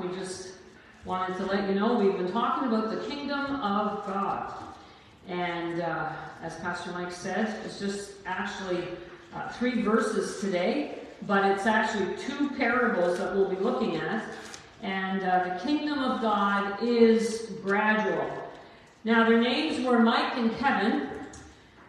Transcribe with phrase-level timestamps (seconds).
[0.00, 0.52] we just
[1.04, 4.52] wanted to let you know we've been talking about the kingdom of God.
[5.28, 8.84] And uh, as Pastor Mike said, it's just actually
[9.34, 14.24] uh, three verses today, but it's actually two parables that we'll be looking at.
[14.82, 18.30] And uh, the kingdom of God is gradual.
[19.04, 21.08] Now, their names were Mike and Kevin,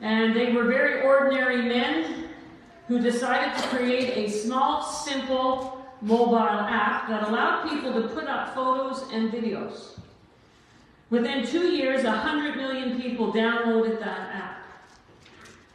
[0.02, 2.26] and they were very ordinary men
[2.88, 8.54] who decided to create a small, simple mobile app that allowed people to put up
[8.54, 10.00] photos and videos.
[11.10, 14.66] Within two years, 100 million people downloaded that app.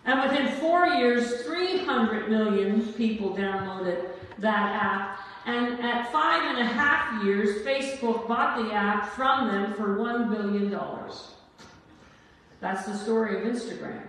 [0.07, 4.09] And within four years, 300 million people downloaded
[4.39, 5.21] that app.
[5.47, 10.31] And at five and a half years, Facebook bought the app from them for $1
[10.31, 10.77] billion.
[12.61, 14.03] That's the story of Instagram.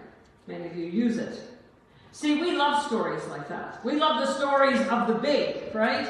[0.47, 1.41] Many of you use it.
[2.11, 3.83] See, we love stories like that.
[3.85, 6.07] We love the stories of the big, right?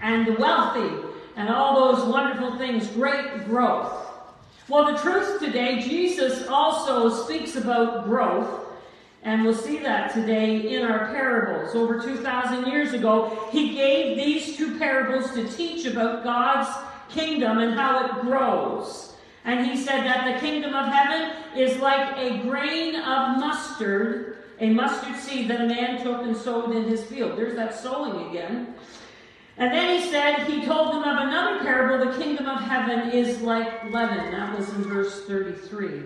[0.00, 4.06] And the wealthy, and all those wonderful things, great growth.
[4.68, 8.66] Well, the truth today, Jesus also speaks about growth,
[9.22, 11.74] and we'll see that today in our parables.
[11.74, 16.70] Over 2,000 years ago, he gave these two parables to teach about God's
[17.10, 19.14] kingdom and how it grows.
[19.44, 24.29] And he said that the kingdom of heaven is like a grain of mustard,
[24.60, 27.36] a mustard seed that a man took and sowed in his field.
[27.36, 28.74] There's that sowing again.
[29.56, 33.40] And then he said, he told them of another parable, the kingdom of heaven is
[33.42, 34.30] like leaven.
[34.32, 36.02] That was in verse 33.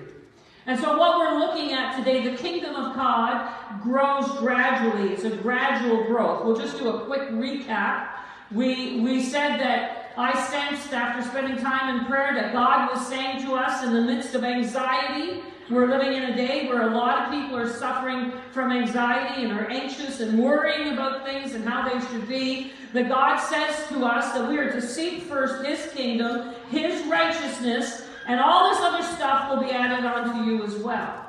[0.67, 5.13] And so, what we're looking at today, the kingdom of God grows gradually.
[5.13, 6.45] It's a gradual growth.
[6.45, 8.09] We'll just do a quick recap.
[8.51, 13.45] We, we said that I sensed after spending time in prayer that God was saying
[13.45, 17.25] to us in the midst of anxiety we're living in a day where a lot
[17.25, 21.89] of people are suffering from anxiety and are anxious and worrying about things and how
[21.89, 22.73] they should be.
[22.93, 28.07] But God says to us that we are to seek first His kingdom, His righteousness,
[28.27, 31.21] and all this other stuff will be added onto you as well.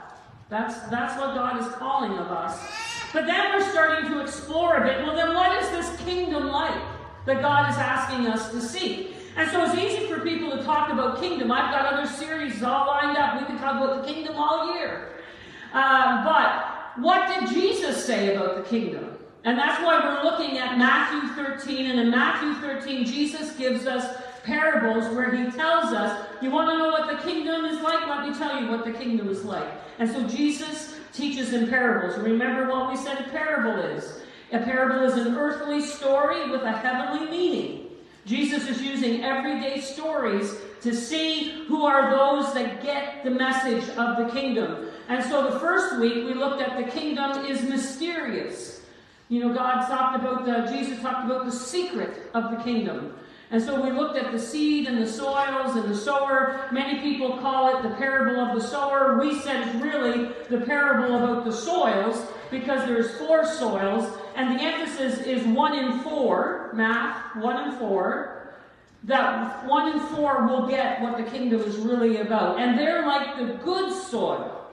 [0.49, 2.59] That's, that's what God is calling of us.
[3.13, 5.05] But then we're starting to explore a bit.
[5.05, 6.81] Well, then what is this kingdom like
[7.25, 9.14] that God is asking us to seek?
[9.35, 11.51] And so it's easy for people to talk about kingdom.
[11.51, 13.39] I've got other series all lined up.
[13.39, 15.09] We can talk about the kingdom all year.
[15.73, 19.17] Uh, but what did Jesus say about the kingdom?
[19.43, 21.91] And that's why we're looking at Matthew 13.
[21.91, 26.77] And in Matthew 13, Jesus gives us parables where he tells us, You want to
[26.77, 28.07] know what the kingdom is like?
[28.07, 29.67] Let me tell you what the kingdom is like.
[29.99, 32.17] And so Jesus teaches in parables.
[32.17, 34.21] Remember what we said a parable is.
[34.53, 37.84] A parable is an earthly story with a heavenly meaning.
[38.25, 44.17] Jesus is using everyday stories to see who are those that get the message of
[44.17, 44.87] the kingdom.
[45.07, 48.81] And so the first week we looked at the kingdom is mysterious.
[49.29, 53.15] You know, God talked about the, Jesus talked about the secret of the kingdom.
[53.51, 56.67] And so we looked at the seed and the soils and the sower.
[56.71, 59.19] Many people call it the parable of the sower.
[59.19, 64.63] We said it's really the parable about the soils because there's four soils and the
[64.63, 68.53] emphasis is one in four, math, one in four,
[69.03, 72.59] that one in four will get what the kingdom is really about.
[72.59, 74.65] And they're like the good soil.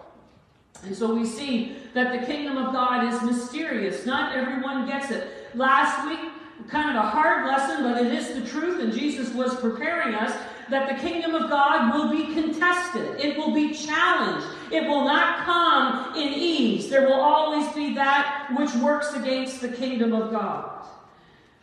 [0.85, 4.07] And so we see that the kingdom of God is mysterious.
[4.07, 5.55] Not everyone gets it.
[5.55, 6.33] Last week,
[6.69, 10.35] kind of a hard lesson, but it is the truth, and Jesus was preparing us
[10.73, 13.21] that the kingdom of God will be contested.
[13.21, 14.47] It will be challenged.
[14.71, 16.89] It will not come in ease.
[16.89, 20.87] There will always be that which works against the kingdom of God.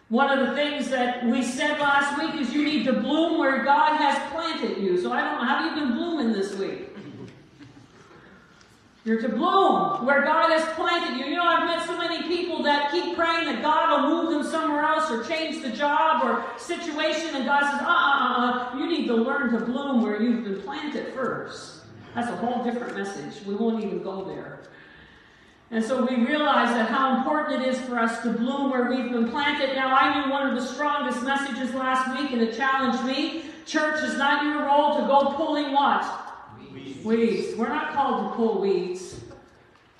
[0.09, 3.63] One of the things that we said last week is you need to bloom where
[3.63, 4.99] God has planted you.
[4.99, 6.88] So I don't know, how have you been blooming this week?
[9.09, 11.31] You're to bloom where God has planted you.
[11.31, 14.43] You know, I've met so many people that keep praying that God will move them
[14.51, 18.87] somewhere else or change the job or situation, and God says, uh uh uh, you
[18.87, 21.85] need to learn to bloom where you've been planted first.
[22.13, 23.43] That's a whole different message.
[23.47, 24.59] We won't even go there.
[25.71, 29.11] And so we realize that how important it is for us to bloom where we've
[29.11, 29.75] been planted.
[29.75, 33.45] Now, I knew one of the strongest messages last week, and it challenged me.
[33.65, 36.28] Church is not your role to go pulling what?
[37.03, 37.55] Weeds.
[37.55, 39.19] We're not called to pull weeds.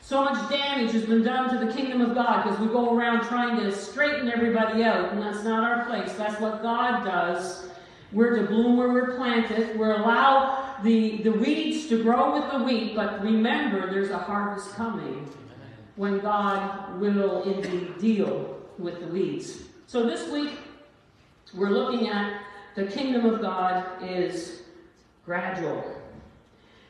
[0.02, 3.28] So much damage has been done to the kingdom of God because we go around
[3.28, 6.12] trying to straighten everybody out, and that's not our place.
[6.18, 7.68] That's what God does.
[8.12, 9.78] We're to bloom where we're planted.
[9.78, 14.74] We're allow the, the weeds to grow with the wheat, but remember there's a harvest
[14.74, 15.30] coming
[15.96, 19.64] when God will indeed deal with the weeds.
[19.86, 20.58] So this week,
[21.54, 22.42] we're looking at
[22.76, 24.62] the kingdom of God is
[25.26, 25.99] gradual.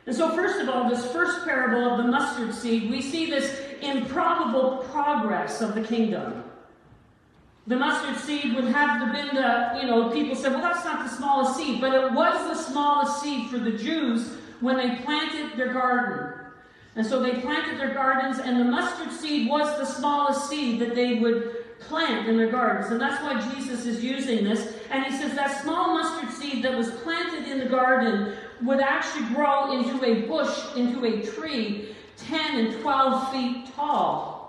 [0.10, 3.62] And so, first of all, this first parable of the mustard seed, we see this
[3.84, 6.44] improbable progress of the kingdom.
[7.68, 11.08] the mustard seed would have to been the, you know, people said, well, that's not
[11.08, 15.56] the smallest seed, but it was the smallest seed for the Jews when they planted
[15.56, 16.34] their garden.
[16.96, 20.96] And so they planted their gardens, and the mustard seed was the smallest seed that
[20.96, 22.92] they would plant in their gardens.
[22.92, 24.74] And that's why Jesus is using this.
[24.90, 29.26] And he says that small mustard seed that was planted in the garden would actually
[29.34, 34.40] grow into a bush, into a tree, 10 and 12 feet tall.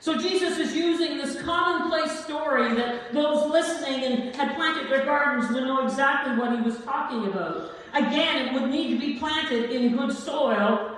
[0.00, 5.52] So Jesus is using this commonplace story that those listening and had planted their gardens
[5.52, 7.72] would know exactly what he was talking about.
[7.92, 10.96] Again, it would need to be planted in good soil,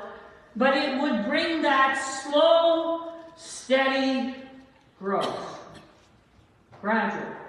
[0.54, 4.36] but it would bring that slow, steady
[5.00, 5.58] growth.
[6.80, 7.41] Gradual.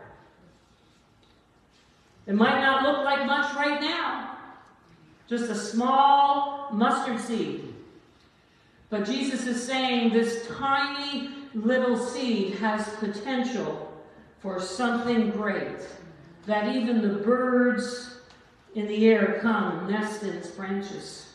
[2.25, 4.37] It might not look like much right now,
[5.27, 7.73] just a small mustard seed.
[8.89, 13.91] But Jesus is saying this tiny little seed has potential
[14.39, 15.79] for something great,
[16.45, 18.17] that even the birds
[18.75, 21.33] in the air come nest in its branches.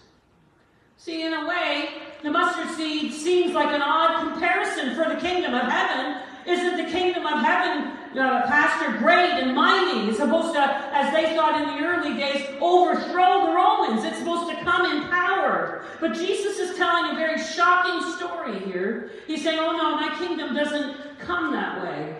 [0.96, 1.88] See, in a way,
[2.23, 6.23] the mustard seed seems like an odd comparison for the kingdom of heaven.
[6.48, 10.08] Isn't the kingdom of heaven, uh, Pastor, great and mighty?
[10.08, 10.60] It's supposed to,
[10.94, 14.02] as they thought in the early days, overthrow the Romans.
[14.04, 15.84] It's supposed to come in power.
[16.00, 19.10] But Jesus is telling a very shocking story here.
[19.26, 22.16] He's saying, oh no, my kingdom doesn't come that way.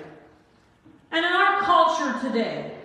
[1.11, 2.77] And in our culture today,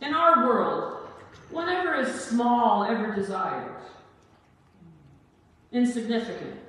[0.00, 1.08] in our world,
[1.50, 3.76] whatever is small ever desired,
[5.70, 6.63] insignificant.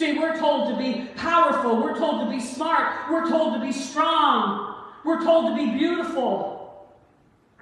[0.00, 3.70] See, we're told to be powerful, we're told to be smart, we're told to be
[3.70, 6.88] strong, we're told to be beautiful.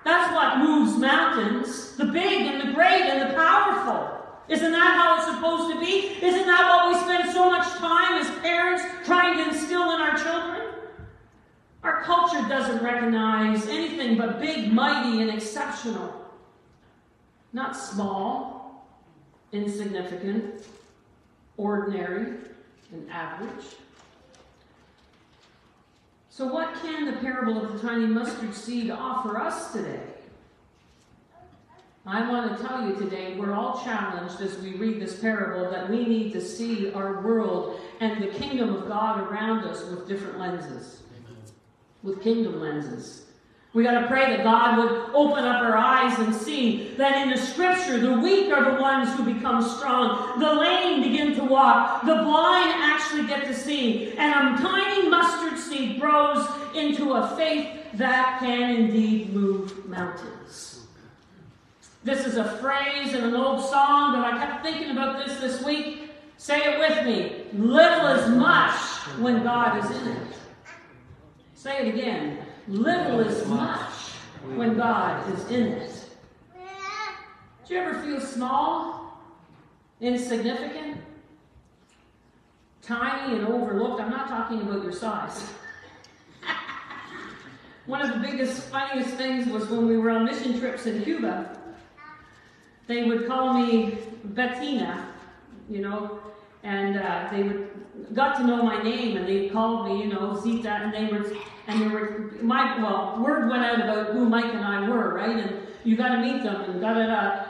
[0.05, 4.25] That's what moves mountains the big and the great and the powerful.
[4.49, 6.25] Isn't that how it's supposed to be?
[6.25, 10.17] Isn't that what we spend so much time as parents trying to instill in our
[10.17, 10.75] children?
[11.83, 16.15] Our culture doesn't recognize anything but big, mighty, and exceptional.
[17.53, 18.87] Not small,
[19.51, 20.63] insignificant,
[21.59, 22.35] ordinary,
[22.93, 23.67] and average.
[26.31, 30.01] So, what can the parable of the tiny mustard seed offer us today?
[32.07, 35.91] I want to tell you today, we're all challenged as we read this parable that
[35.91, 40.39] we need to see our world and the kingdom of God around us with different
[40.39, 41.03] lenses,
[42.03, 43.28] with kingdom lenses.
[43.79, 47.31] We got to pray that God would open up our eyes and see that in
[47.31, 50.41] the scripture, the weak are the ones who become strong.
[50.41, 52.01] The lame begin to walk.
[52.05, 54.15] The blind actually get to see.
[54.19, 56.45] And a tiny mustard seed grows
[56.75, 60.85] into a faith that can indeed move mountains.
[62.03, 65.65] This is a phrase in an old song, but I kept thinking about this this
[65.65, 66.11] week.
[66.37, 67.45] Say it with me.
[67.57, 68.75] Little is much
[69.21, 70.27] when God is in it.
[71.55, 72.39] Say it again.
[72.69, 73.93] Little is much
[74.55, 76.05] when God is in it.
[77.67, 79.19] Do you ever feel small,
[80.03, 80.99] insignificant,
[82.83, 84.03] tiny, and overlooked?
[84.03, 85.51] I'm not talking about your size.
[87.87, 91.59] One of the biggest, funniest things was when we were on mission trips in Cuba.
[92.87, 95.09] They would call me Bettina,
[95.71, 96.21] you know,
[96.63, 97.78] and uh, they would
[98.15, 101.25] got to know my name, and they called me, you know, Zita, and they were
[101.69, 105.37] and there were, Mike, well, word went out about who Mike and I were, right?
[105.37, 107.45] And you got to meet them and da da da.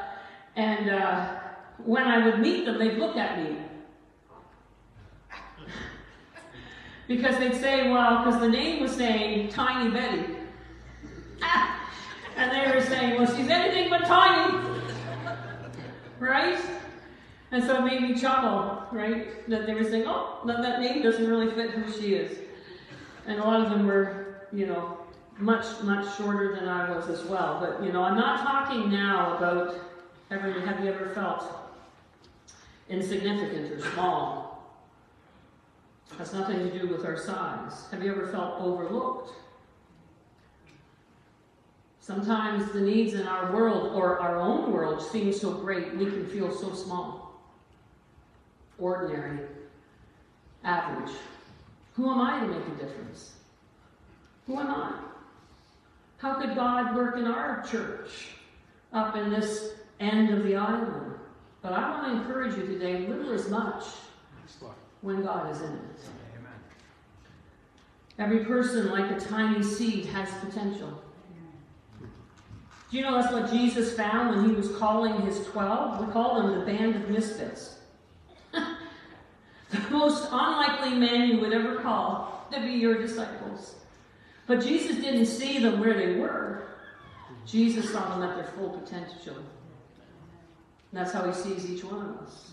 [0.57, 1.39] And uh,
[1.85, 3.57] when I would meet them, they'd look at me.
[7.07, 10.35] because they'd say, well, because the name was saying Tiny Betty.
[12.37, 14.81] and they were saying, well, she's anything but tiny.
[16.19, 16.59] right?
[17.51, 19.49] And so it made me chuckle, right?
[19.49, 22.39] That they were saying, oh, that, that name doesn't really fit who she is
[23.29, 24.97] and a lot of them were, you know,
[25.37, 27.59] much, much shorter than I was as well.
[27.61, 29.79] But, you know, I'm not talking now about
[30.31, 31.45] ever, have you ever felt
[32.89, 34.47] insignificant or small?
[36.17, 37.85] Has nothing to do with our size.
[37.91, 39.35] Have you ever felt overlooked?
[42.01, 46.27] Sometimes the needs in our world or our own world seem so great, we can
[46.27, 47.28] feel so small,
[48.79, 49.41] ordinary,
[50.65, 51.15] average.
[51.95, 53.35] Who am I to make a difference?
[54.47, 54.93] Who am I?
[56.19, 58.29] How could God work in our church
[58.93, 61.15] up in this end of the island?
[61.63, 63.85] But I want to encourage you today little as much
[65.01, 66.01] when God is in it.
[68.19, 71.03] Every person, like a tiny seed, has potential.
[72.91, 76.07] Do you know that's what Jesus found when he was calling his 12?
[76.07, 77.78] We call them the band of misfits.
[79.91, 82.47] Most unlikely men you would ever call.
[82.51, 83.75] to be your disciples.
[84.47, 86.63] But Jesus didn't see them where they were.
[87.45, 89.37] Jesus saw them at their full potential.
[89.37, 89.45] And
[90.93, 92.53] that's how he sees each one of us.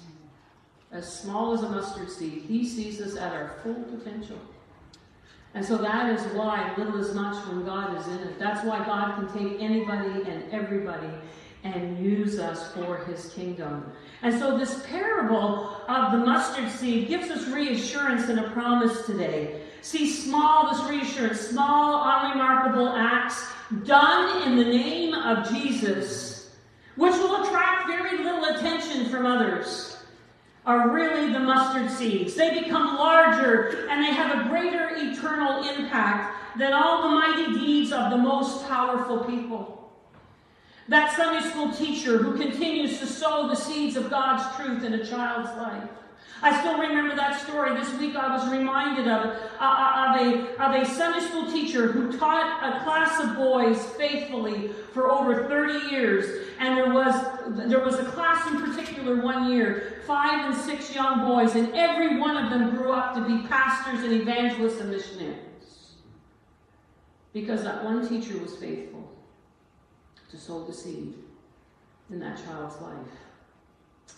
[0.92, 4.40] As small as a mustard seed, he sees us at our full potential.
[5.54, 8.38] And so that is why little is much when God is in it.
[8.38, 11.08] That's why God can take anybody and everybody
[11.66, 13.92] and use us for his kingdom.
[14.22, 19.62] And so this parable of the mustard seed gives us reassurance and a promise today.
[19.82, 23.48] See, small, this reassurance, small, unremarkable acts
[23.84, 26.56] done in the name of Jesus,
[26.96, 29.98] which will attract very little attention from others
[30.66, 32.36] are really the mustard seeds.
[32.36, 37.92] They become larger and they have a greater eternal impact than all the mighty deeds
[37.92, 39.85] of the most powerful people.
[40.88, 45.06] That Sunday school teacher who continues to sow the seeds of God's truth in a
[45.06, 45.90] child's life.
[46.44, 47.74] I still remember that story.
[47.74, 51.92] This week I was reminded of, uh, uh, of, a, of a Sunday school teacher
[51.92, 56.46] who taught a class of boys faithfully for over 30 years.
[56.60, 57.16] And there was,
[57.68, 62.20] there was a class in particular one year, five and six young boys, and every
[62.20, 65.40] one of them grew up to be pastors and evangelists and missionaries.
[67.34, 68.95] Because that one teacher was faithful
[70.32, 71.14] to sow the seed
[72.10, 73.08] in that child's life.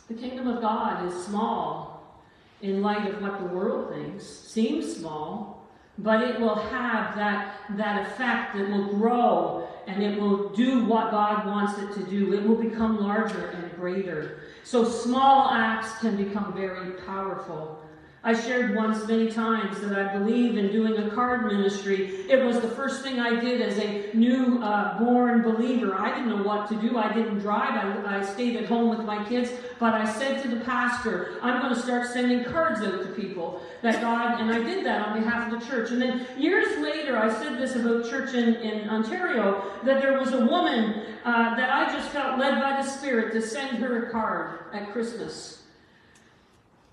[0.08, 2.22] The kingdom of God is small
[2.62, 5.68] in light of what the world thinks, seems small,
[6.00, 11.12] but it will have that, that effect that will grow and it will do what
[11.12, 12.34] God wants it to do.
[12.34, 14.42] It will become larger and greater.
[14.64, 17.82] So small acts can become very powerful.
[18.28, 22.26] I shared once many times that I believe in doing a card ministry.
[22.30, 25.96] It was the first thing I did as a new uh, born believer.
[25.96, 26.98] I didn't know what to do.
[26.98, 27.72] I didn't drive.
[28.06, 29.50] I, I stayed at home with my kids.
[29.80, 33.62] But I said to the pastor, I'm going to start sending cards out to people
[33.82, 35.92] that God, and I did that on behalf of the church.
[35.92, 40.34] And then years later, I said this about church in, in Ontario, that there was
[40.34, 44.12] a woman uh, that I just felt led by the Spirit to send her a
[44.12, 45.57] card at Christmas.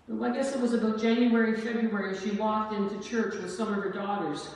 [0.09, 3.91] I guess it was about January, February, she walked into church with some of her
[3.91, 4.49] daughters.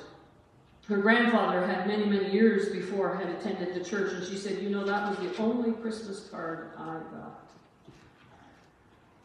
[0.86, 4.70] Her grandfather had many, many years before had attended the church, and she said, You
[4.70, 7.50] know, that was the only Christmas card I got.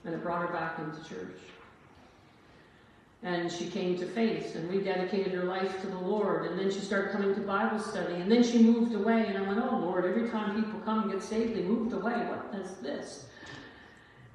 [0.06, 1.40] And it brought her back into church.
[3.24, 6.46] And she came to faith and rededicated her life to the Lord.
[6.46, 8.16] And then she started coming to Bible study.
[8.16, 9.26] And then she moved away.
[9.28, 12.12] And I went, Oh Lord, every time people come and get saved, they moved away.
[12.12, 13.28] What is this?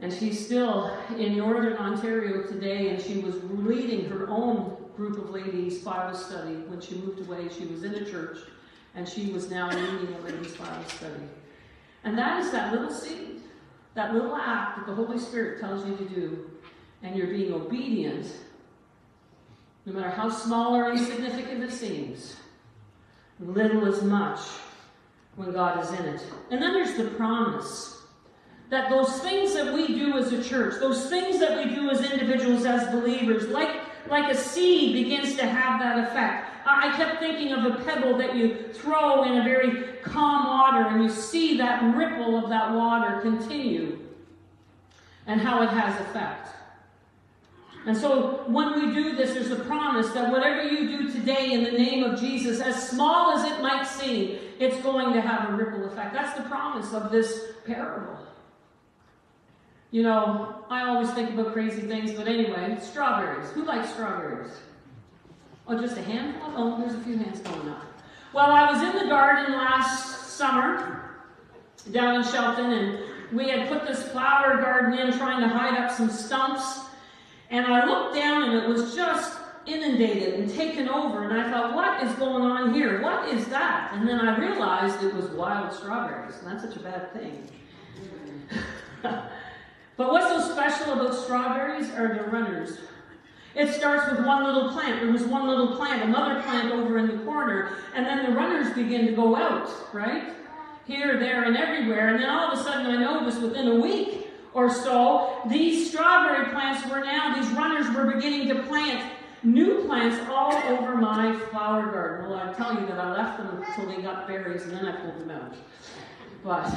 [0.00, 5.30] And she's still in Northern Ontario today, and she was leading her own group of
[5.30, 6.54] ladies Bible study.
[6.54, 8.38] When she moved away, she was in a church,
[8.94, 11.24] and she was now leading a ladies Bible study.
[12.04, 13.42] And that is that little seed,
[13.94, 16.50] that little act that the Holy Spirit tells you to do,
[17.02, 18.26] and you're being obedient,
[19.84, 22.36] no matter how small or insignificant it seems.
[23.40, 24.40] Little is much
[25.34, 26.22] when God is in it.
[26.50, 27.97] And then there's the promise
[28.70, 32.00] that those things that we do as a church, those things that we do as
[32.10, 33.70] individuals, as believers, like,
[34.08, 36.50] like a seed begins to have that effect.
[36.66, 41.02] I kept thinking of a pebble that you throw in a very calm water and
[41.02, 43.98] you see that ripple of that water continue
[45.26, 46.48] and how it has effect.
[47.86, 51.64] And so when we do this, there's a promise that whatever you do today in
[51.64, 55.52] the name of Jesus, as small as it might seem, it's going to have a
[55.52, 56.12] ripple effect.
[56.12, 58.18] That's the promise of this parable.
[59.90, 63.50] You know, I always think about crazy things, but anyway, strawberries.
[63.50, 64.52] Who likes strawberries?
[65.66, 66.52] Oh, just a handful?
[66.56, 67.84] Oh, there's a few hands going up.
[68.34, 71.14] Well, I was in the garden last summer
[71.90, 72.98] down in Shelton, and
[73.32, 76.80] we had put this flower garden in trying to hide up some stumps.
[77.50, 81.24] And I looked down, and it was just inundated and taken over.
[81.24, 83.00] And I thought, what is going on here?
[83.00, 83.92] What is that?
[83.94, 87.48] And then I realized it was wild strawberries, and that's such a bad thing.
[89.98, 92.78] But what's so special about strawberries are the runners.
[93.56, 95.00] It starts with one little plant.
[95.02, 98.72] There was one little plant, another plant over in the corner, and then the runners
[98.74, 100.32] begin to go out, right?
[100.86, 102.14] Here, there, and everywhere.
[102.14, 106.48] And then all of a sudden, I noticed within a week or so, these strawberry
[106.50, 109.12] plants were now, these runners were beginning to plant
[109.42, 112.30] new plants all over my flower garden.
[112.30, 114.92] Well, I tell you that I left them until they got berries and then I
[115.00, 115.54] pulled them out.
[116.44, 116.72] But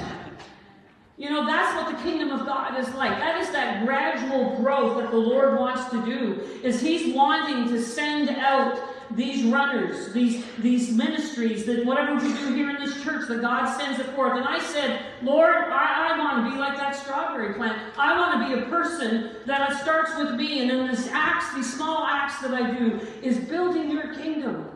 [1.17, 3.11] you know, that's what the kingdom of God is like.
[3.19, 6.41] That is that gradual growth that the Lord wants to do.
[6.63, 8.81] Is He's wanting to send out
[9.15, 13.77] these runners, these, these ministries, that whatever we do here in this church, that God
[13.77, 14.37] sends it forth.
[14.37, 17.77] And I said, Lord, I, I want to be like that strawberry plant.
[17.97, 21.71] I want to be a person that starts with me, and then this acts, these
[21.73, 24.69] small acts that I do, is building your kingdom.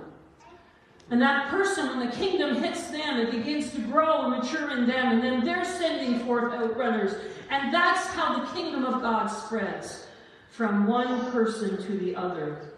[1.12, 4.88] And that person, when the kingdom hits them, it begins to grow and mature in
[4.88, 7.20] them, and then they're sending forth outrunners.
[7.52, 10.08] And that's how the kingdom of God spreads
[10.50, 12.72] from one person to the other.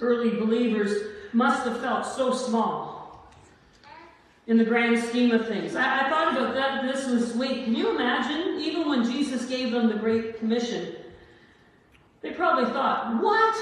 [0.00, 3.30] Early believers must have felt so small
[4.46, 5.76] in the grand scheme of things.
[5.76, 7.64] I, I thought about that this this week.
[7.64, 10.94] Can you imagine, even when Jesus gave them the Great Commission,
[12.22, 13.54] they probably thought, What?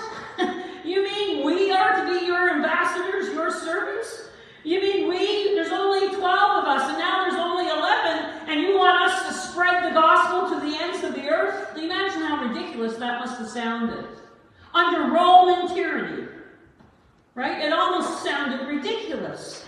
[0.85, 4.29] You mean we are to be your ambassadors, your servants?
[4.65, 5.55] You mean we?
[5.55, 9.51] There's only 12 of us, and now there's only 11, and you want us to
[9.51, 11.77] spread the gospel to the ends of the earth?
[11.77, 14.07] Imagine how ridiculous that must have sounded?
[14.73, 16.29] Under Roman tyranny.
[17.35, 17.63] Right?
[17.65, 19.65] It almost sounded ridiculous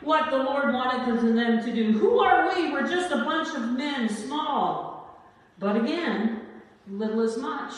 [0.00, 1.92] what the Lord wanted them to do.
[1.92, 2.72] Who are we?
[2.72, 5.20] We're just a bunch of men, small.
[5.58, 6.40] But again,
[6.88, 7.74] little as much.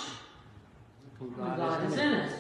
[1.37, 2.33] God, God is in it.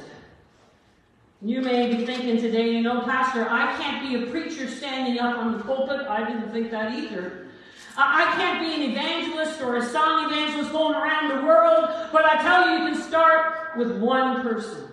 [1.44, 5.38] You may be thinking today, you know, Pastor, I can't be a preacher standing up
[5.38, 6.06] on the pulpit.
[6.06, 7.48] I didn't think that either.
[7.96, 12.40] I can't be an evangelist or a song evangelist going around the world, but I
[12.42, 14.88] tell you, you can start with one person.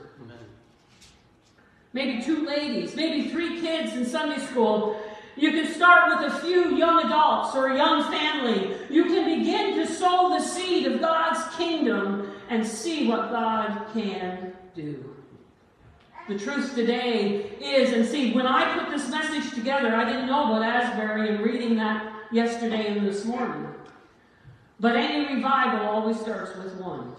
[1.93, 4.99] Maybe two ladies, maybe three kids in Sunday school.
[5.35, 8.75] You can start with a few young adults or a young family.
[8.89, 14.53] You can begin to sow the seed of God's kingdom and see what God can
[14.75, 15.15] do.
[16.29, 20.45] The truth today is, and see, when I put this message together, I didn't know
[20.45, 23.67] about Asbury and reading that yesterday and this morning.
[24.79, 27.15] But any revival always starts with one.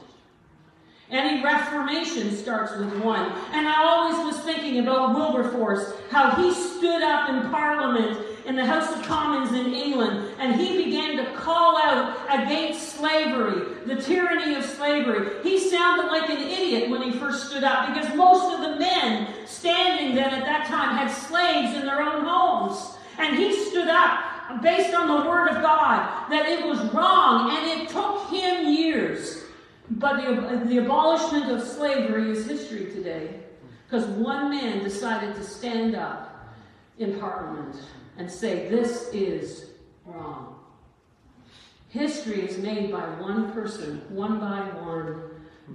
[1.10, 3.32] Any reformation starts with one.
[3.52, 8.16] And I always was thinking about Wilberforce, how he stood up in Parliament
[8.46, 13.74] in the House of Commons in England, and he began to call out against slavery,
[13.86, 15.42] the tyranny of slavery.
[15.42, 19.28] He sounded like an idiot when he first stood up because most of the men
[19.46, 22.96] standing then at that time had slaves in their own homes.
[23.18, 27.82] And he stood up based on the Word of God that it was wrong, and
[27.82, 29.44] it took him years.
[29.90, 33.40] But the, the abolishment of slavery is history today
[33.84, 36.54] because one man decided to stand up
[36.98, 37.74] in Parliament
[38.16, 39.70] and say, This is
[40.04, 40.56] wrong.
[41.88, 45.22] History is made by one person, one by one,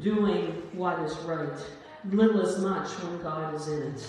[0.02, 1.60] doing what is right.
[2.06, 4.08] Little as much when God is in it.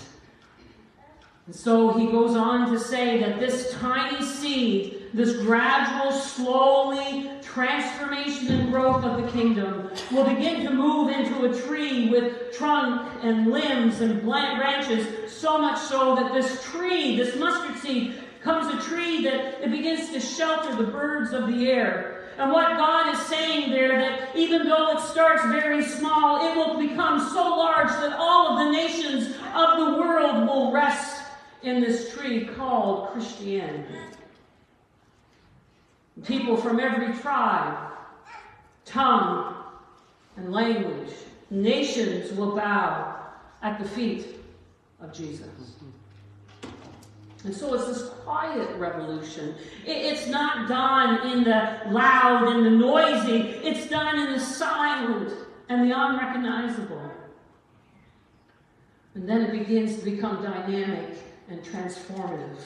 [1.47, 8.51] And so he goes on to say that this tiny seed, this gradual, slowly transformation
[8.51, 13.51] and growth of the kingdom will begin to move into a tree with trunk and
[13.51, 19.23] limbs and branches, so much so that this tree, this mustard seed, comes a tree
[19.23, 22.13] that it begins to shelter the birds of the air.
[22.37, 26.77] And what God is saying there, that even though it starts very small, it will
[26.77, 31.23] become so large that all of the nations of the world will rest
[31.63, 33.95] in this tree called Christianity.
[36.25, 37.91] People from every tribe,
[38.85, 39.55] tongue,
[40.35, 41.13] and language,
[41.49, 43.17] nations will bow
[43.61, 44.25] at the feet
[44.99, 45.47] of Jesus.
[47.43, 49.55] And so it's this quiet revolution.
[49.85, 55.33] It's not done in the loud and the noisy, it's done in the silent
[55.69, 57.11] and the unrecognizable.
[59.15, 61.17] And then it begins to become dynamic
[61.49, 62.59] and transformative.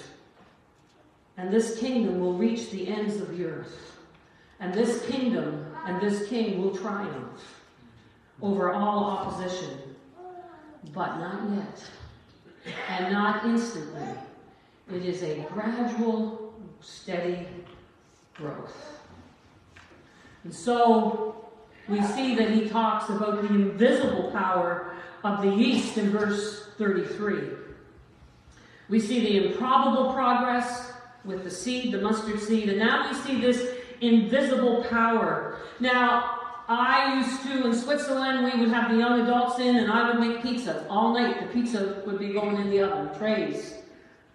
[1.41, 3.97] And this kingdom will reach the ends of the earth.
[4.59, 7.63] And this kingdom and this king will triumph
[8.43, 9.75] over all opposition.
[10.93, 11.83] But not yet.
[12.89, 14.07] And not instantly.
[14.93, 17.47] It is a gradual, steady
[18.35, 18.99] growth.
[20.43, 21.49] And so
[21.89, 27.39] we see that he talks about the invisible power of the yeast in verse 33.
[28.89, 30.90] We see the improbable progress
[31.23, 35.57] with the seed, the mustard seed, and now we see this invisible power.
[35.79, 40.09] Now, I used to, in Switzerland, we would have the young adults in and I
[40.09, 41.41] would make pizza all night.
[41.41, 43.75] The pizza would be going in the oven, trays,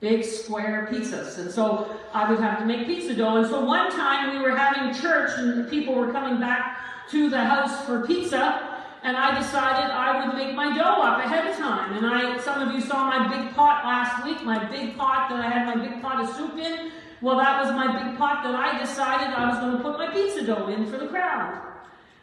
[0.01, 1.39] big square pizzas.
[1.39, 3.37] And so I would have to make pizza dough.
[3.37, 6.79] And so one time we were having church and people were coming back
[7.11, 8.66] to the house for pizza
[9.07, 11.97] and I decided I would make my dough up ahead of time.
[11.97, 15.39] And I, some of you saw my big pot last week, my big pot that
[15.39, 16.91] I had my big pot of soup in.
[17.23, 20.13] Well, that was my big pot that I decided I was going to put my
[20.13, 21.57] pizza dough in for the crowd.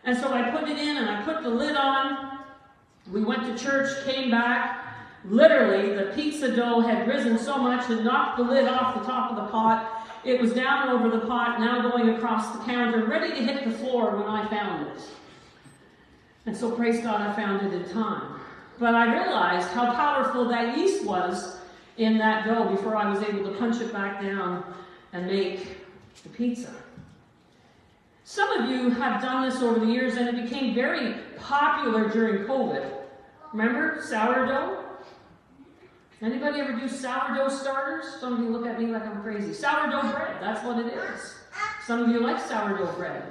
[0.04, 2.40] And so I put it in and I put the lid on.
[3.10, 4.86] We went to church, came back,
[5.24, 9.32] literally the pizza dough had risen so much and knocked the lid off the top
[9.32, 10.06] of the pot.
[10.26, 13.72] It was down over the pot, now going across the counter, ready to hit the
[13.72, 15.02] floor when I found it.
[16.46, 18.40] And so, praise God, I found it in time.
[18.80, 21.58] But I realized how powerful that yeast was
[21.98, 24.64] in that dough before I was able to punch it back down
[25.14, 25.78] and make
[26.24, 26.74] the pizza.
[28.26, 32.46] Some of you have done this over the years and it became very popular during
[32.46, 32.90] COVID.
[33.52, 34.80] Remember sourdough?
[36.22, 38.06] Anybody ever do sourdough starters?
[38.20, 39.54] Some of you look at me like I'm crazy.
[39.54, 41.36] Sourdough bread, that's what it is.
[41.86, 43.24] Some of you like sourdough bread.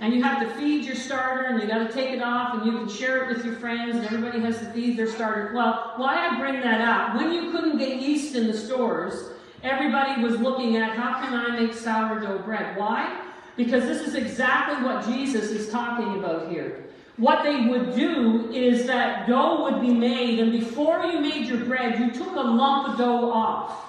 [0.00, 2.66] And you have to feed your starter and you got to take it off and
[2.66, 5.52] you can share it with your friends and everybody has to feed their starter.
[5.54, 9.30] Well, why I bring that up, when you couldn't get yeast in the stores,
[9.62, 12.76] everybody was looking at how can I make sourdough bread?
[12.76, 13.20] Why?
[13.56, 16.84] Because this is exactly what Jesus is talking about here.
[17.16, 21.64] What they would do is that dough would be made, and before you made your
[21.64, 23.84] bread, you took a lump of dough off.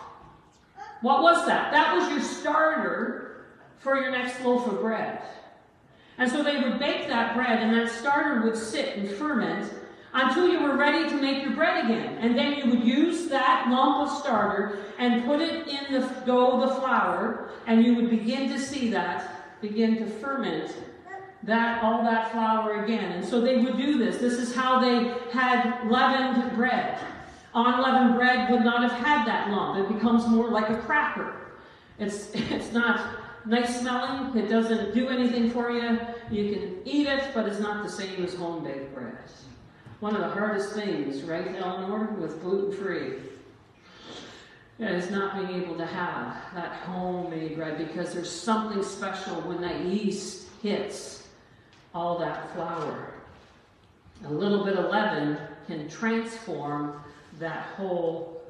[1.02, 1.72] What was that?
[1.72, 3.46] That was your starter
[3.80, 5.22] for your next loaf of bread.
[6.18, 9.72] And so they would bake that bread, and that starter would sit and ferment
[10.14, 12.18] until you were ready to make your bread again.
[12.20, 16.62] And then you would use that lump of starter and put it in the dough,
[16.62, 20.74] the flour, and you would begin to see that begin to ferment
[21.44, 23.12] that all that flour again.
[23.12, 24.18] And so they would do this.
[24.18, 26.98] This is how they had leavened bread.
[27.54, 29.80] Unleavened bread would not have had that lump.
[29.80, 31.36] It becomes more like a cracker.
[32.00, 33.00] It's it's not
[33.46, 34.38] nice smelling.
[34.38, 36.00] It doesn't do anything for you.
[36.30, 39.18] You can eat it, but it's not the same as home baked bread.
[40.00, 43.14] One of the hardest things, right, Eleanor, with gluten free
[44.80, 49.86] is not being able to have that homemade bread because there's something special when that
[49.86, 51.28] yeast hits
[51.94, 53.14] all that flour.
[54.26, 57.02] A little bit of leaven can transform
[57.40, 58.42] that whole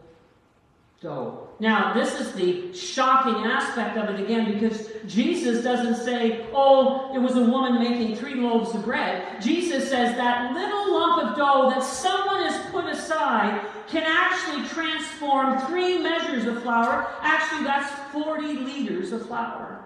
[1.01, 1.44] dough.
[1.59, 7.19] Now, this is the shocking aspect of it again because Jesus doesn't say, oh, it
[7.19, 9.41] was a woman making three loaves of bread.
[9.41, 15.57] Jesus says that little lump of dough that someone has put aside can actually transform
[15.67, 17.07] three measures of flour.
[17.21, 19.81] Actually, that's 40 liters of flour.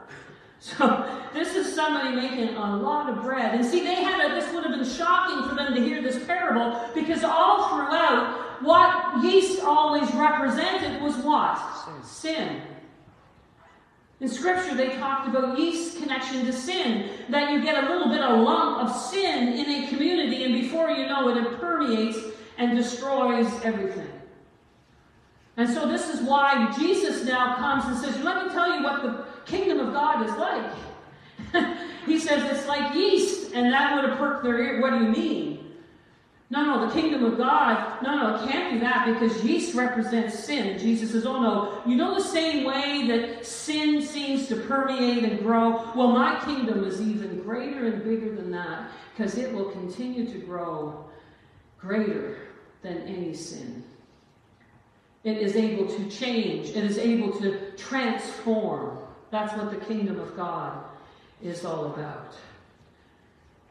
[0.61, 3.55] So this is somebody making a lot of bread.
[3.55, 6.21] And see, they had a, this would have been shocking for them to hear this
[6.25, 11.59] parable because all throughout, what yeast always represented was what?
[12.05, 12.61] Sin.
[14.19, 18.21] In Scripture, they talked about yeast connection to sin, that you get a little bit
[18.21, 22.17] of lump of sin in a community, and before you know it, it permeates
[22.57, 24.09] and destroys everything.
[25.55, 29.01] And so, this is why Jesus now comes and says, Let me tell you what
[29.01, 31.77] the kingdom of God is like.
[32.05, 34.81] he says it's like yeast, and that would have perked their ear.
[34.81, 35.58] What do you mean?
[36.51, 40.39] No, no, the kingdom of God, no, no, it can't be that because yeast represents
[40.39, 40.79] sin.
[40.79, 45.39] Jesus says, oh no, you know the same way that sin seems to permeate and
[45.39, 45.91] grow?
[45.95, 50.39] Well, my kingdom is even greater and bigger than that because it will continue to
[50.39, 51.05] grow
[51.77, 52.39] greater
[52.81, 53.83] than any sin.
[55.23, 58.97] It is able to change, it is able to transform.
[59.29, 60.83] That's what the kingdom of God
[61.43, 62.35] is all about.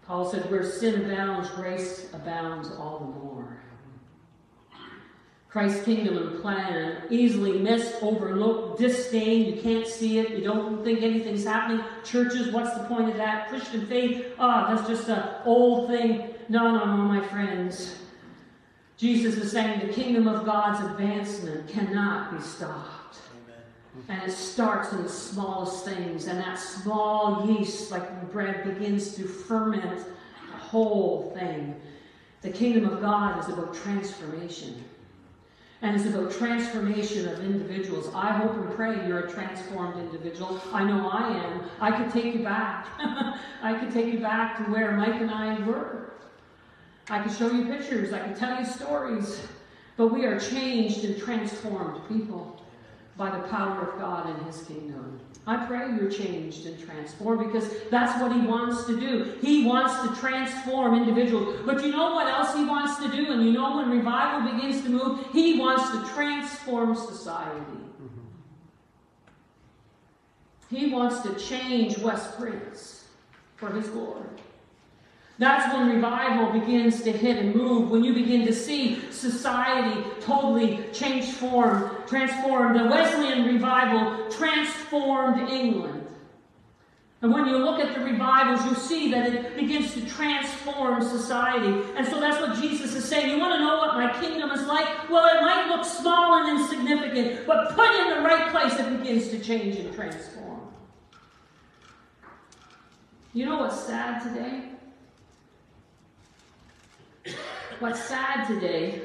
[0.09, 3.59] Paul said, Where sin abounds, grace abounds all the more.
[5.51, 9.55] Christ's kingdom and plan easily missed, overlooked, disdained.
[9.55, 10.31] You can't see it.
[10.31, 11.85] You don't think anything's happening.
[12.05, 13.49] Churches, what's the point of that?
[13.49, 16.35] Christian faith, ah, oh, that's just an old thing.
[16.49, 17.99] No, no, no, my friends.
[18.97, 22.98] Jesus is saying the kingdom of God's advancement cannot be stopped.
[24.09, 26.27] And it starts in the smallest things.
[26.27, 30.05] And that small yeast, like the bread, begins to ferment
[30.51, 31.79] the whole thing.
[32.43, 34.85] The kingdom of God is about transformation.
[35.83, 38.11] And it's about transformation of individuals.
[38.15, 40.61] I hope and pray you're a transformed individual.
[40.73, 41.63] I know I am.
[41.81, 42.89] I could take you back.
[43.63, 46.13] I could take you back to where Mike and I were.
[47.11, 48.13] I could show you pictures.
[48.13, 49.41] I could tell you stories.
[49.97, 52.61] But we are changed and transformed people
[53.19, 55.21] by the power of God and His kingdom.
[55.47, 59.37] I pray you're changed and transformed because that's what He wants to do.
[59.41, 61.61] He wants to transform individuals.
[61.67, 63.33] But you know what else He wants to do?
[63.33, 67.61] And you know when revival begins to move, He wants to transform society.
[67.61, 68.27] Mm-hmm.
[70.77, 73.09] He wants to change West Prince
[73.57, 74.29] for His glory.
[75.39, 80.85] That's when revival begins to hit and move, when you begin to see society totally
[80.93, 82.79] change form, transformed.
[82.79, 86.07] The Wesleyan revival transformed England.
[87.23, 91.85] And when you look at the revivals, you see that it begins to transform society.
[91.97, 93.31] And so that's what Jesus is saying.
[93.31, 95.09] You want to know what my kingdom is like?
[95.09, 99.29] Well, it might look small and insignificant, but put in the right place, it begins
[99.29, 100.61] to change and transform.
[103.35, 104.78] You know what's sad today?
[107.81, 109.03] What's sad today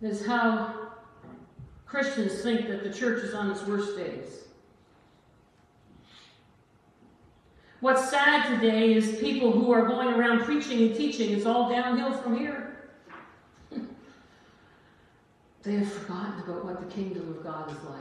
[0.00, 0.74] is how
[1.86, 4.44] Christians think that the church is on its worst days.
[7.80, 12.12] What's sad today is people who are going around preaching and teaching, it's all downhill
[12.12, 12.76] from here.
[15.62, 18.00] they have forgotten about what the kingdom of God is like.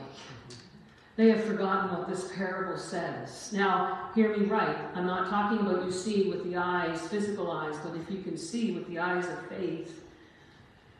[1.21, 3.53] They have forgotten what this parable says.
[3.53, 4.75] Now, hear me right.
[4.95, 8.35] I'm not talking about you see with the eyes, physical eyes, but if you can
[8.35, 10.03] see with the eyes of faith,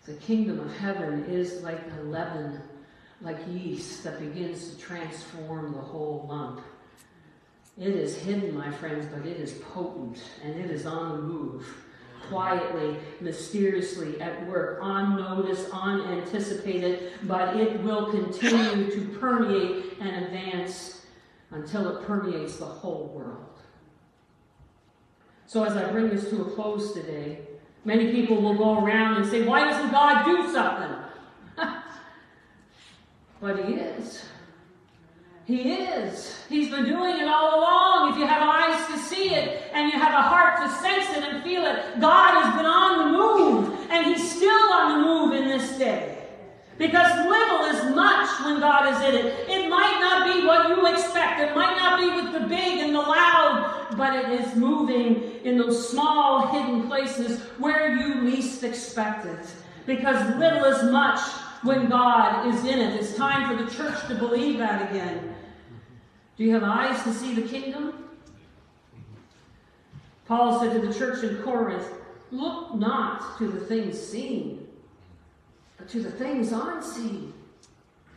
[0.05, 2.62] the kingdom of heaven is like a leaven,
[3.21, 6.62] like yeast that begins to transform the whole lump.
[7.79, 11.65] It is hidden, my friends, but it is potent and it is on the move.
[12.29, 21.05] Quietly, mysteriously at work, unnoticed, unanticipated, but it will continue to permeate and advance
[21.51, 23.60] until it permeates the whole world.
[25.45, 27.39] So, as I bring this to a close today,
[27.84, 30.95] many people will go around and say, Why doesn't God do something?
[33.41, 34.31] but He is.
[35.45, 36.36] He is.
[36.49, 38.13] He's been doing it all along.
[38.13, 41.23] If you have eyes to see it and you have a heart to sense it
[41.23, 45.34] and feel it, God has been on the move and He's still on the move
[45.34, 46.17] in this day.
[46.77, 49.49] Because little is much when God is in it.
[49.49, 51.39] It might not be what you expect.
[51.39, 55.58] It might not be with the big and the loud, but it is moving in
[55.58, 59.45] those small hidden places where you least expect it.
[59.86, 61.19] Because little is much
[61.63, 63.00] when God is in it.
[63.00, 65.36] It's time for the church to believe that again.
[66.38, 68.10] Do you have eyes to see the kingdom?
[70.28, 71.88] Paul said to the church in Corinth,
[72.32, 74.65] Look not to the things seen,
[75.78, 77.34] but to the things unseen.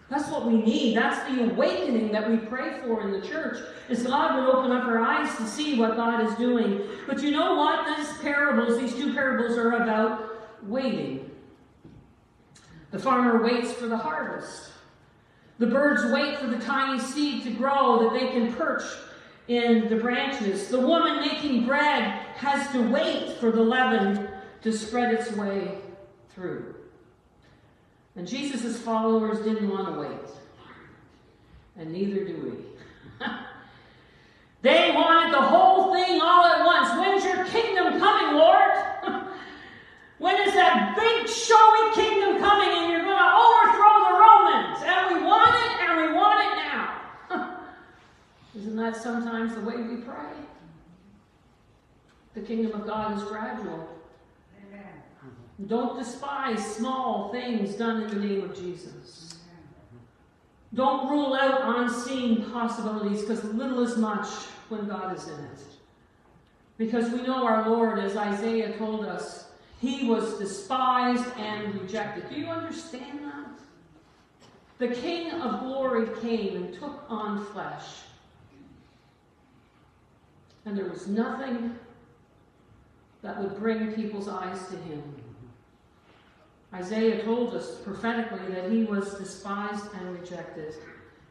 [0.09, 0.97] That's what we need.
[0.97, 3.59] That's the awakening that we pray for in the church.
[3.89, 6.83] Is God would open up our eyes to see what God is doing.
[7.07, 7.97] But you know what?
[7.97, 11.24] These parables, these two parables are about waiting.
[12.95, 14.71] The farmer waits for the harvest.
[15.59, 18.85] The birds wait for the tiny seed to grow that they can perch
[19.49, 20.69] in the branches.
[20.69, 22.05] The woman making bread
[22.37, 24.29] has to wait for the leaven
[24.63, 25.79] to spread its way
[26.37, 26.73] through.
[28.15, 30.31] And Jesus' followers didn't want to wait.
[31.77, 32.65] And neither do
[33.19, 33.27] we.
[34.63, 36.91] they wanted the whole thing all at once.
[36.97, 38.71] When's your kingdom coming, Lord?
[40.25, 44.79] When is that big showy kingdom coming and you're going to overthrow the Romans?
[44.83, 47.61] And we want it and we want it now.
[48.57, 50.33] Isn't that sometimes the way we pray?
[52.33, 53.87] The kingdom of God is gradual.
[54.67, 55.67] Amen.
[55.67, 59.35] Don't despise small things done in the name of Jesus.
[60.73, 64.29] Don't rule out unseen possibilities because little is much
[64.71, 65.61] when God is in it.
[66.79, 72.29] Because we know our Lord, as Isaiah told us, he was despised and rejected.
[72.29, 73.51] Do you understand that?
[74.79, 77.85] The King of glory came and took on flesh.
[80.67, 81.79] And there was nothing
[83.23, 85.03] that would bring people's eyes to him.
[86.73, 90.75] Isaiah told us prophetically that he was despised and rejected.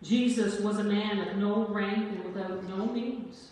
[0.01, 3.49] Jesus was a man of no rank and without no means.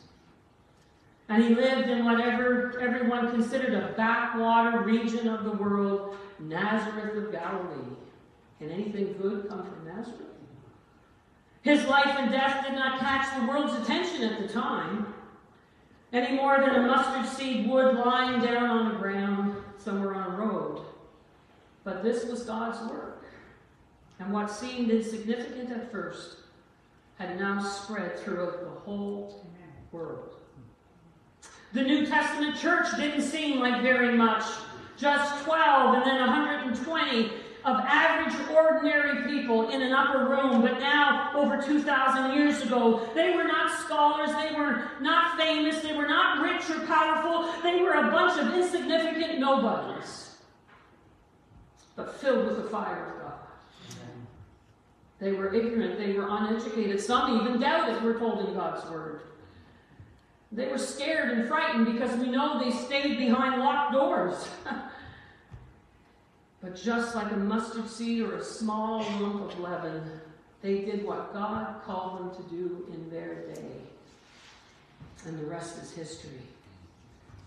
[1.32, 7.32] And he lived in whatever everyone considered a backwater region of the world, Nazareth of
[7.32, 7.96] Galilee.
[8.60, 10.28] Can anything good come from Nazareth?
[11.62, 15.14] His life and death did not catch the world's attention at the time,
[16.12, 20.36] any more than a mustard seed would lying down on the ground somewhere on a
[20.36, 20.82] road.
[21.86, 23.24] But this was God's work.
[24.20, 26.40] And what seemed insignificant at first
[27.18, 29.46] had now spread throughout the whole
[29.94, 30.41] world.
[31.74, 34.44] The New Testament church didn't seem like very much.
[34.98, 37.32] Just 12 and then 120
[37.64, 43.36] of average, ordinary people in an upper room, but now, over 2,000 years ago, they
[43.36, 47.92] were not scholars, they were not famous, they were not rich or powerful, they were
[47.92, 50.38] a bunch of insignificant nobodies,
[51.96, 53.40] but filled with the fire of God.
[55.20, 59.22] They were ignorant, they were uneducated, some even doubted, we're told in God's Word.
[60.52, 64.50] They were scared and frightened because we know they stayed behind locked doors.
[66.62, 70.04] but just like a mustard seed or a small lump of leaven,
[70.62, 73.72] They did what God called them to do in their day.
[75.26, 76.42] And the rest is history.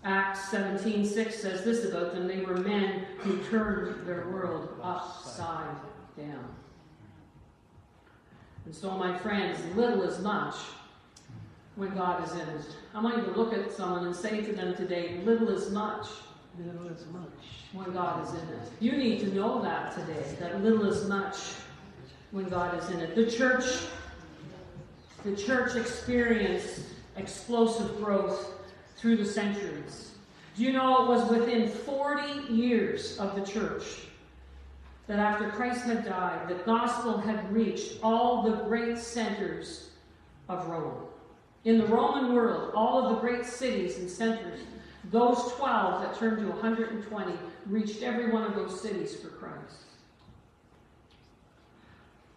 [0.03, 5.77] Acts 17:6 says this about them they were men who turned their world upside
[6.17, 6.55] down.
[8.65, 10.55] And so, my friends, little is much
[11.75, 12.65] when God is in it.
[12.93, 16.07] I want you to look at someone and say to them today, little is much.
[16.57, 17.29] Little is much.
[17.73, 18.71] When God is in it.
[18.79, 21.35] You need to know that today, that little is much
[22.31, 23.15] when God is in it.
[23.15, 23.65] The church,
[25.23, 26.81] the church experienced
[27.17, 28.53] explosive growth
[28.97, 30.11] through the centuries.
[30.55, 33.83] Do you know it was within 40 years of the church
[35.07, 39.89] that after Christ had died, the gospel had reached all the great centers
[40.47, 41.05] of Rome.
[41.65, 44.59] In the Roman world, all of the great cities and centers,
[45.11, 47.33] those 12 that turned to 120
[47.65, 49.85] reached every one of those cities for Christ.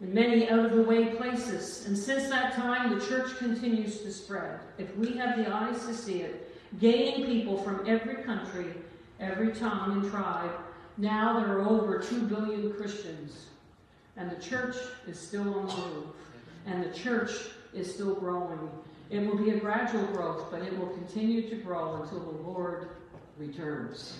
[0.00, 1.84] In many out of the way places.
[1.86, 4.60] And since that time, the church continues to spread.
[4.78, 8.72] If we have the eyes to see it, gaining people from every country,
[9.20, 10.52] every tongue and tribe.
[10.96, 13.46] Now there are over 2 billion Christians.
[14.16, 16.06] And the church is still on the move.
[16.66, 17.32] And the church
[17.74, 18.70] is still growing.
[19.10, 22.88] It will be a gradual growth, but it will continue to grow until the Lord
[23.38, 24.18] returns.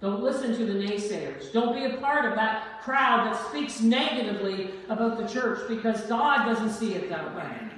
[0.00, 1.52] Don't listen to the naysayers.
[1.52, 6.44] Don't be a part of that crowd that speaks negatively about the church because God
[6.46, 7.70] doesn't see it that way.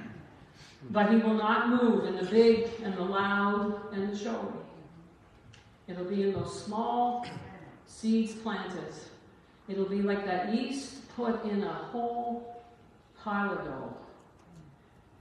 [0.89, 4.51] But He will not move in the big and the loud and the showy.
[5.87, 7.25] It'll be in those small
[7.85, 8.93] seeds planted.
[9.69, 12.63] It'll be like that yeast put in a whole
[13.23, 13.95] pile of dough.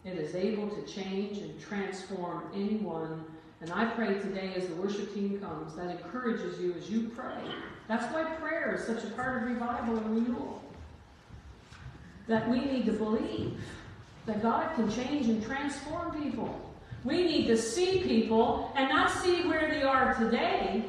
[0.07, 3.25] It is able to change and transform anyone.
[3.61, 7.43] And I pray today as the worship team comes, that encourages you as you pray.
[7.89, 10.63] That's why prayer is such a part of revival and renewal.
[12.29, 13.59] That we need to believe
[14.27, 16.73] that God can change and transform people.
[17.03, 20.85] We need to see people and not see where they are today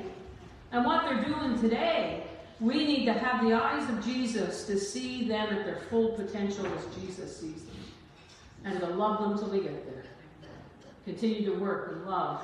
[0.72, 2.24] and what they're doing today.
[2.60, 6.68] We need to have the eyes of Jesus to see them at their full potential
[6.68, 7.77] as Jesus sees them
[8.66, 10.04] and to love them till we get there.
[11.06, 12.42] Continue to work and love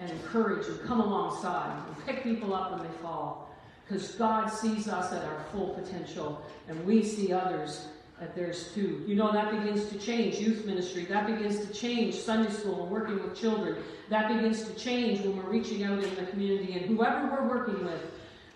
[0.00, 3.54] and encourage and come alongside and pick people up when they fall.
[3.86, 7.88] Because God sees us at our full potential and we see others
[8.20, 9.02] at theirs too.
[9.06, 11.04] You know, that begins to change youth ministry.
[11.06, 13.76] That begins to change Sunday school and working with children.
[14.10, 17.84] That begins to change when we're reaching out in the community and whoever we're working
[17.84, 18.00] with.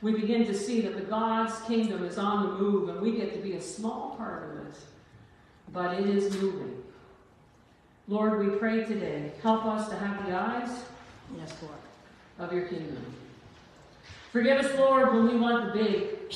[0.02, 3.32] We begin to see that the God's kingdom is on the move and we get
[3.34, 4.74] to be a small part of it.
[5.72, 6.73] But it is moving.
[8.06, 10.84] Lord, we pray today, help us to have the eyes
[11.38, 11.74] Yes, Lord.
[12.38, 13.02] of your kingdom.
[14.30, 16.34] Forgive us, Lord, when we want the big,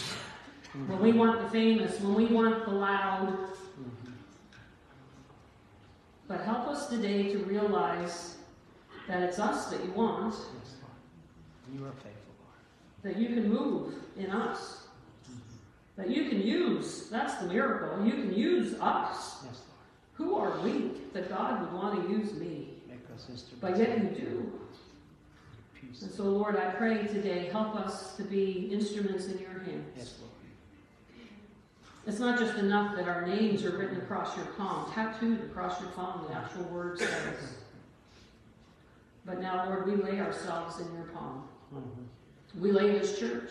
[0.86, 3.36] when we want the famous, when we want the loud.
[6.26, 8.36] But help us today to realize
[9.08, 11.78] that it's us that you want, Yes, Lord.
[11.80, 13.14] You are faithful, Lord.
[13.14, 14.86] that you can move in us,
[15.96, 17.08] that you can use.
[17.08, 18.04] That's the miracle.
[18.06, 19.42] You can use us.
[19.44, 19.60] Yes,
[20.48, 22.68] Who are we that God would want to use me?
[22.88, 23.44] Make us.
[23.60, 24.52] But yet you do.
[26.00, 29.84] And so, Lord, I pray today, help us to be instruments in your hands.
[29.96, 30.32] Yes, Lord.
[32.06, 35.90] It's not just enough that our names are written across your palm, tattooed across your
[35.90, 37.54] palm, the actual word says.
[39.26, 41.48] But now, Lord, we lay ourselves in your palm.
[41.74, 42.60] Mhm.
[42.60, 43.50] We lay this church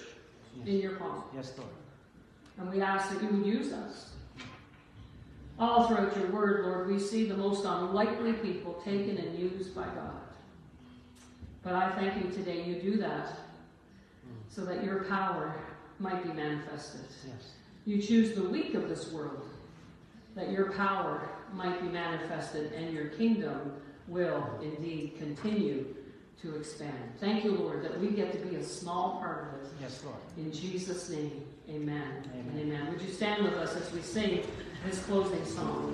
[0.66, 1.24] in your palm.
[1.36, 1.70] Yes, Lord.
[2.58, 4.14] And we ask that you would use us.
[5.60, 9.86] All throughout your word, Lord, we see the most unlikely people taken and used by
[9.86, 10.22] God.
[11.64, 13.40] But I thank you today you do that
[14.50, 15.56] so that your power
[16.00, 17.02] might be manifested.
[17.26, 17.52] Yes.
[17.86, 19.50] You choose the weak of this world
[20.36, 23.74] that your power might be manifested and your kingdom
[24.08, 25.96] will indeed continue
[26.42, 26.94] to expand.
[27.20, 29.72] Thank you, Lord, that we get to be a small part of it.
[29.82, 30.18] Yes, Lord.
[30.38, 32.60] In Jesus' name, amen, Amen.
[32.60, 32.92] amen.
[32.92, 34.46] Would you stand with us as we sing
[34.86, 35.94] this closing song?